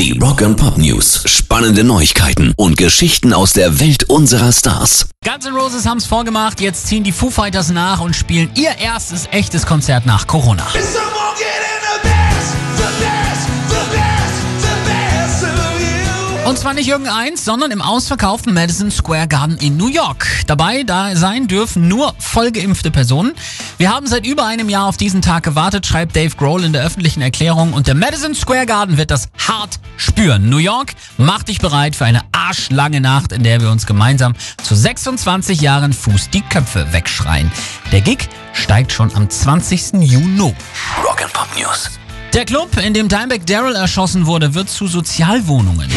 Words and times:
Die 0.00 0.18
Rock 0.18 0.40
and 0.40 0.56
Pop 0.56 0.78
News. 0.78 1.24
Spannende 1.26 1.84
Neuigkeiten 1.84 2.54
und 2.56 2.78
Geschichten 2.78 3.34
aus 3.34 3.52
der 3.52 3.80
Welt 3.80 4.04
unserer 4.04 4.50
Stars. 4.50 5.10
Guns 5.22 5.44
N' 5.44 5.54
Roses 5.54 5.84
haben 5.84 5.98
es 5.98 6.06
vorgemacht, 6.06 6.62
jetzt 6.62 6.86
ziehen 6.86 7.04
die 7.04 7.12
Foo 7.12 7.28
Fighters 7.28 7.70
nach 7.70 8.00
und 8.00 8.16
spielen 8.16 8.50
ihr 8.54 8.78
erstes 8.78 9.26
echtes 9.30 9.66
Konzert 9.66 10.06
nach 10.06 10.26
Corona. 10.26 10.66
Zwar 16.60 16.74
nicht 16.74 16.88
irgendeins, 16.88 17.46
sondern 17.46 17.70
im 17.70 17.80
ausverkauften 17.80 18.52
Madison 18.52 18.90
Square 18.90 19.28
Garden 19.28 19.56
in 19.58 19.78
New 19.78 19.88
York. 19.88 20.26
Dabei 20.46 20.82
da 20.82 21.16
sein 21.16 21.46
dürfen 21.46 21.88
nur 21.88 22.14
vollgeimpfte 22.18 22.90
Personen. 22.90 23.32
Wir 23.78 23.90
haben 23.90 24.06
seit 24.06 24.26
über 24.26 24.44
einem 24.44 24.68
Jahr 24.68 24.86
auf 24.86 24.98
diesen 24.98 25.22
Tag 25.22 25.42
gewartet, 25.42 25.86
schreibt 25.86 26.14
Dave 26.14 26.36
Grohl 26.36 26.64
in 26.64 26.74
der 26.74 26.84
öffentlichen 26.84 27.22
Erklärung. 27.22 27.72
Und 27.72 27.86
der 27.86 27.94
Madison 27.94 28.34
Square 28.34 28.66
Garden 28.66 28.98
wird 28.98 29.10
das 29.10 29.30
hart 29.38 29.80
spüren. 29.96 30.50
New 30.50 30.58
York, 30.58 30.92
mach 31.16 31.44
dich 31.44 31.60
bereit 31.60 31.96
für 31.96 32.04
eine 32.04 32.20
arschlange 32.32 33.00
Nacht, 33.00 33.32
in 33.32 33.42
der 33.42 33.62
wir 33.62 33.70
uns 33.70 33.86
gemeinsam 33.86 34.34
zu 34.62 34.74
26 34.74 35.62
Jahren 35.62 35.94
Fuß 35.94 36.28
die 36.28 36.42
Köpfe 36.42 36.92
wegschreien. 36.92 37.50
Der 37.90 38.02
Gig 38.02 38.28
steigt 38.52 38.92
schon 38.92 39.14
am 39.14 39.30
20. 39.30 39.94
Juni. 40.02 40.54
Rock 41.02 41.22
and 41.22 41.32
Pop 41.32 41.48
News. 41.58 41.90
Der 42.32 42.44
Club, 42.44 42.76
in 42.76 42.94
dem 42.94 43.08
Dimebag 43.08 43.44
Daryl 43.46 43.74
erschossen 43.74 44.24
wurde, 44.26 44.54
wird 44.54 44.68
zu 44.68 44.86
Sozialwohnungen. 44.86 45.90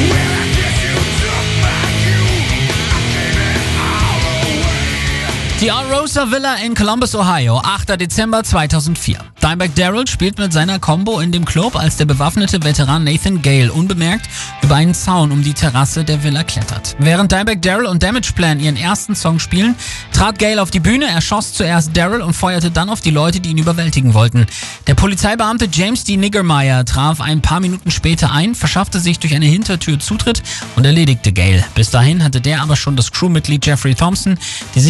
Die 5.63 5.69
Rosa 5.69 6.29
Villa 6.29 6.55
in 6.55 6.75
Columbus, 6.75 7.15
Ohio, 7.15 7.57
8. 7.57 7.97
Dezember 7.97 8.43
2004. 8.43 9.17
Dimebag 9.41 9.75
Daryl 9.75 10.07
spielt 10.07 10.37
mit 10.37 10.51
seiner 10.51 10.77
Combo 10.77 11.21
in 11.21 11.31
dem 11.31 11.45
Club, 11.45 11.77
als 11.77 11.95
der 11.95 12.03
bewaffnete 12.03 12.63
Veteran 12.63 13.05
Nathan 13.05 13.41
Gale 13.41 13.71
unbemerkt 13.71 14.29
über 14.61 14.75
einen 14.75 14.93
Zaun 14.93 15.31
um 15.31 15.41
die 15.41 15.53
Terrasse 15.53 16.03
der 16.03 16.23
Villa 16.23 16.43
klettert. 16.43 16.97
Während 16.99 17.31
Dimebag 17.31 17.61
Daryl 17.61 17.85
und 17.85 18.03
Damage 18.03 18.33
Plan 18.35 18.59
ihren 18.59 18.75
ersten 18.75 19.15
Song 19.15 19.39
spielen, 19.39 19.75
trat 20.11 20.37
Gale 20.37 20.61
auf 20.61 20.71
die 20.71 20.81
Bühne, 20.81 21.07
erschoss 21.07 21.53
zuerst 21.53 21.95
Daryl 21.95 22.21
und 22.21 22.33
feuerte 22.33 22.69
dann 22.69 22.89
auf 22.89 22.99
die 22.99 23.11
Leute, 23.11 23.39
die 23.39 23.51
ihn 23.51 23.57
überwältigen 23.57 24.13
wollten. 24.13 24.45
Der 24.87 24.95
Polizeibeamte 24.95 25.69
James 25.71 26.03
D. 26.03 26.17
Niggermeyer 26.17 26.83
traf 26.83 27.21
ein 27.21 27.41
paar 27.41 27.61
Minuten 27.61 27.91
später 27.91 28.31
ein, 28.31 28.55
verschaffte 28.55 28.99
sich 28.99 29.19
durch 29.19 29.33
eine 29.33 29.45
Hintertür 29.45 29.99
Zutritt 29.99 30.43
und 30.75 30.85
erledigte 30.85 31.31
Gale. 31.31 31.63
Bis 31.75 31.89
dahin 31.89 32.21
hatte 32.23 32.41
der 32.41 32.61
aber 32.61 32.75
schon 32.75 32.97
das 32.97 33.11
Crewmitglied 33.11 33.65
Jeffrey 33.65 33.95
Thompson, 33.95 34.37
die 34.75 34.81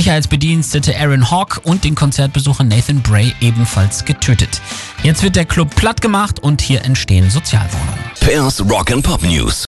Sicherheitsbedienstete 0.63 0.99
Aaron 0.99 1.29
Hawk 1.29 1.61
und 1.63 1.83
den 1.83 1.95
Konzertbesucher 1.95 2.63
Nathan 2.63 3.01
Bray 3.01 3.33
ebenfalls 3.41 4.05
getötet. 4.05 4.61
Jetzt 5.03 5.23
wird 5.23 5.35
der 5.35 5.45
Club 5.45 5.75
platt 5.75 6.01
gemacht 6.01 6.39
und 6.41 6.61
hier 6.61 6.83
entstehen 6.83 7.29
Sozialwohnungen. 7.29 7.93
Pairs 8.19 8.61
Rock 8.61 8.91
and 8.91 9.03
Pop 9.03 9.21
News. 9.23 9.61